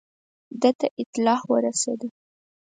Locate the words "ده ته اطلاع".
0.61-1.39